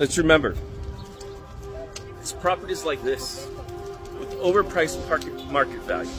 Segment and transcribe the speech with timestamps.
[0.00, 0.56] Let's remember,
[2.20, 3.46] it's properties like this
[4.18, 6.10] with overpriced market, market value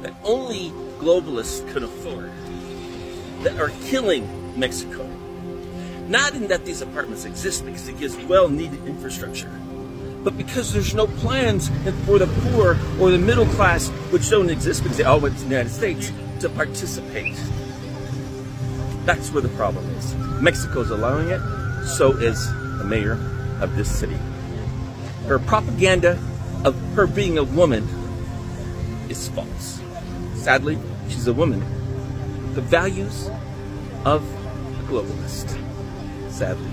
[0.00, 2.32] that only globalists could afford
[3.42, 5.06] that are killing Mexico.
[6.08, 9.50] Not in that these apartments exist because it gives well needed infrastructure,
[10.24, 11.68] but because there's no plans
[12.06, 15.44] for the poor or the middle class, which don't exist because they all went to
[15.44, 16.10] the United States,
[16.40, 17.36] to participate.
[19.04, 20.14] That's where the problem is.
[20.40, 21.42] Mexico's allowing it,
[21.84, 23.18] so is the mayor
[23.60, 24.18] of this city.
[25.26, 26.18] Her propaganda
[26.64, 27.86] of her being a woman
[29.08, 29.80] is false.
[30.34, 31.60] Sadly, she's a woman.
[32.54, 33.28] The values
[34.04, 35.58] of a globalist.
[36.30, 36.70] Sadly.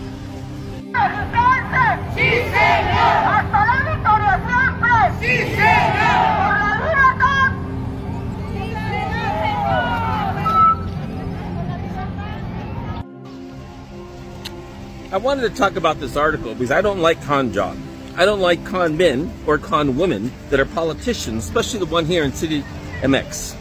[15.14, 17.78] I wanted to talk about this article because I don't like con job.
[18.16, 22.24] I don't like con men or con women that are politicians, especially the one here
[22.24, 22.64] in City
[23.02, 23.54] MX.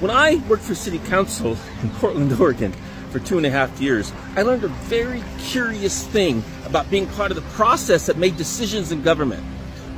[0.00, 2.72] When I worked for City Council in Portland, Oregon
[3.10, 7.30] for two and a half years, I learned a very curious thing about being part
[7.32, 9.42] of the process that made decisions in government.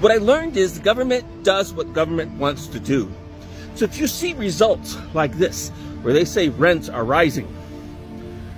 [0.00, 3.08] What I learned is the government does what government wants to do.
[3.76, 5.68] So if you see results like this,
[6.02, 7.46] where they say rents are rising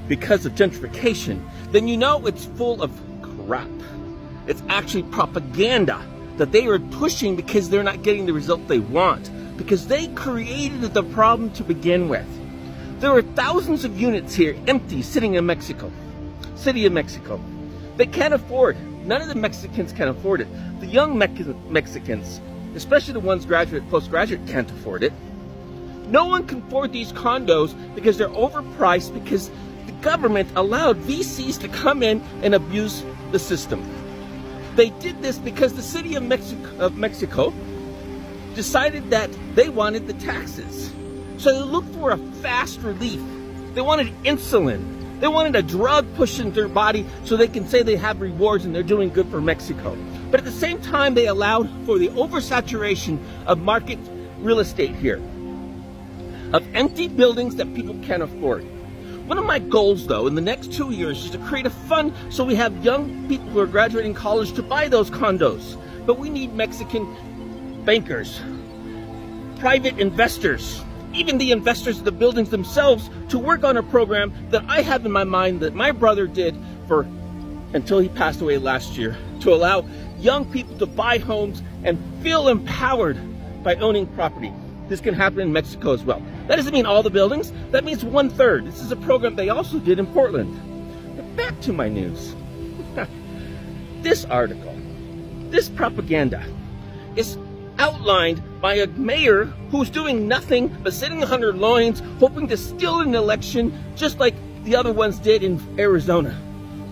[0.09, 2.91] because of gentrification, then you know it's full of
[3.23, 3.69] crap.
[4.47, 6.05] It's actually propaganda
[6.37, 10.83] that they are pushing because they're not getting the result they want, because they created
[10.83, 12.27] the problem to begin with.
[13.01, 15.91] There are thousands of units here empty sitting in Mexico,
[16.55, 17.41] city of Mexico.
[17.97, 18.77] They can't afford.
[19.07, 20.49] None of the Mexicans can afford it.
[20.81, 22.41] The young Mex- Mexicans,
[22.75, 25.13] especially the ones graduate, postgraduate, can't afford it.
[26.07, 29.51] No one can afford these condos because they're overpriced because
[30.03, 33.83] government allowed VCs to come in and abuse the system.
[34.77, 37.53] They did this because the city of Mexico, of Mexico
[38.55, 40.93] decided that they wanted the taxes.
[41.39, 43.21] So they looked for a fast relief.
[43.75, 45.21] They wanted insulin.
[45.21, 48.65] They wanted a drug pushed into their body so they can say they have rewards
[48.65, 49.97] and they're doing good for Mexico.
[50.31, 53.99] But at the same time, they allowed for the oversaturation of market
[54.39, 55.23] real estate here,
[56.53, 58.67] of empty buildings that people can't afford.
[59.27, 62.13] One of my goals, though, in the next two years is to create a fund
[62.29, 65.79] so we have young people who are graduating college to buy those condos.
[66.05, 67.07] But we need Mexican
[67.85, 68.41] bankers,
[69.61, 70.83] private investors,
[71.15, 75.07] even the investors of the buildings themselves to work on a program that I have
[75.07, 76.57] in my mind that my brother did
[76.89, 77.07] for
[77.75, 79.85] until he passed away last year to allow
[80.19, 83.19] young people to buy homes and feel empowered
[83.63, 84.53] by owning property.
[84.89, 86.23] This can happen in Mexico as well.
[86.49, 88.67] That doesn't mean all the buildings, that means one third.
[88.67, 90.59] This is a program they also did in Portland.
[91.17, 92.35] But back to my news.
[94.03, 94.75] this article,
[95.51, 96.45] this propaganda,
[97.17, 97.39] is
[97.79, 103.01] outlined by a mayor who's doing nothing but sitting on her loins, hoping to steal
[103.01, 106.37] an election, just like the other ones did in Arizona,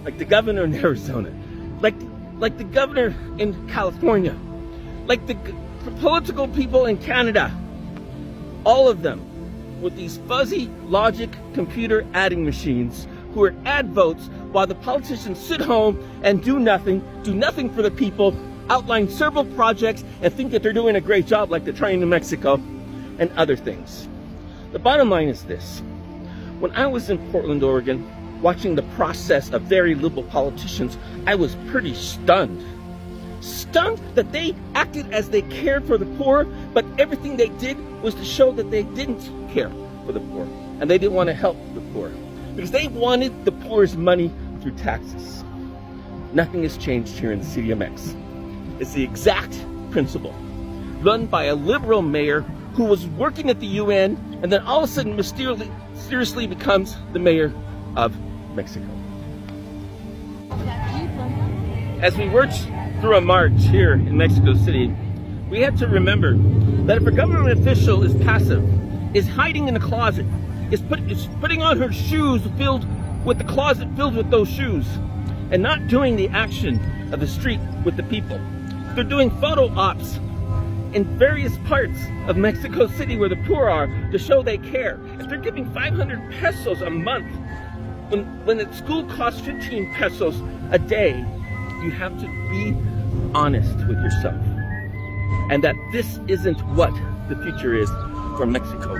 [0.05, 1.33] like the governor in Arizona,
[1.81, 1.95] like
[2.39, 4.35] like the governor in California,
[5.07, 5.37] like the
[6.01, 7.55] political people in Canada,
[8.65, 9.30] all of them
[9.81, 15.61] with these fuzzy logic computer adding machines who are add votes while the politicians sit
[15.61, 18.37] home and do nothing, do nothing for the people,
[18.69, 22.09] outline several projects and think that they're doing a great job like they're trying in
[22.09, 22.55] Mexico
[23.19, 24.09] and other things.
[24.73, 25.83] The bottom line is this.
[26.61, 28.09] When I was in Portland, Oregon,
[28.43, 32.65] watching the process of very liberal politicians, I was pretty stunned.
[33.43, 38.15] Stunned that they acted as they cared for the poor, but everything they did was
[38.15, 39.71] to show that they didn't care
[40.07, 40.45] for the poor
[40.81, 42.11] and they didn't want to help the poor
[42.55, 45.45] because they wanted the poor's money through taxes.
[46.33, 48.15] Nothing has changed here in the city of Mex.
[48.79, 49.59] It's the exact
[49.91, 50.35] principle
[51.01, 52.43] run by a liberal mayor
[52.75, 56.97] who was working at the UN and then all of a sudden mysteriously, mysteriously becomes
[57.13, 57.53] the mayor
[57.97, 58.15] of
[58.55, 58.87] Mexico.
[62.03, 62.55] As we worked
[63.01, 64.95] through a march here in Mexico City,
[65.51, 66.37] we had to remember
[66.87, 68.65] that if a government official is passive,
[69.15, 70.25] is hiding in a closet,
[70.71, 72.87] is, put, is putting on her shoes filled
[73.25, 74.87] with the closet filled with those shoes,
[75.51, 76.81] and not doing the action
[77.13, 78.41] of the street with the people.
[78.95, 80.17] They're doing photo ops
[80.95, 84.99] in various parts of Mexico City where the poor are to show they care.
[85.19, 87.31] If they're giving 500 pesos a month,
[88.09, 91.19] when, when the school costs 15 pesos a day,
[91.83, 92.77] you have to be
[93.35, 94.37] honest with yourself.
[95.51, 96.95] And that this isn't what
[97.29, 97.89] the future is
[98.37, 98.95] for Mexico,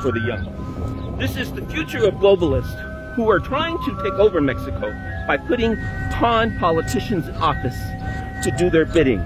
[0.00, 1.16] for the young.
[1.18, 4.92] This is the future of globalists who are trying to take over Mexico
[5.26, 5.76] by putting
[6.12, 7.76] con politicians in office
[8.44, 9.24] to do their bidding.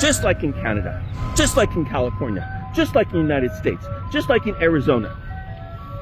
[0.00, 1.02] Just like in Canada,
[1.36, 2.44] just like in California,
[2.74, 5.16] just like in the United States, just like in Arizona.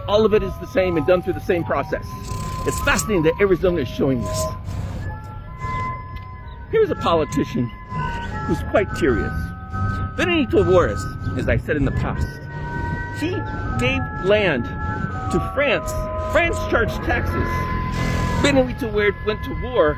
[0.09, 2.07] All of it is the same and done through the same process.
[2.67, 4.45] It's fascinating that Arizona is showing this.
[6.71, 7.71] Here's a politician
[8.47, 9.33] who's quite curious.
[10.17, 11.03] Benito Juarez,
[11.37, 12.27] as I said in the past,
[13.19, 13.31] he
[13.79, 14.65] gave land
[15.33, 15.91] to France.
[16.33, 17.49] France charged taxes.
[18.43, 19.97] Benito Juarez went to war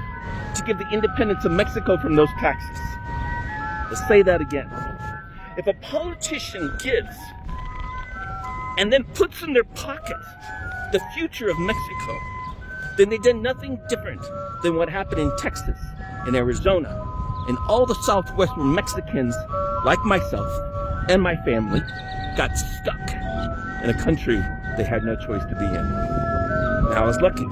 [0.54, 2.78] to give the independence of Mexico from those taxes.
[3.90, 4.70] Let's say that again.
[5.56, 7.16] If a politician gives
[8.78, 10.16] and then puts in their pocket
[10.92, 12.18] the future of Mexico,
[12.96, 14.22] then they did nothing different
[14.62, 15.78] than what happened in Texas,
[16.26, 17.05] in Arizona,
[17.48, 19.34] and all the southwestern Mexicans,
[19.84, 20.50] like myself
[21.08, 21.80] and my family,
[22.36, 23.10] got stuck
[23.82, 24.42] in a country
[24.76, 25.72] they had no choice to be in.
[26.90, 27.44] Now I was lucky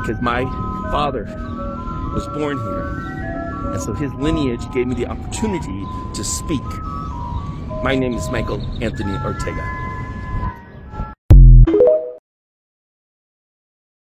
[0.00, 0.44] because my
[0.90, 1.24] father
[2.14, 5.84] was born here, and so his lineage gave me the opportunity
[6.14, 6.64] to speak.
[7.82, 9.85] My name is Michael Anthony Ortega.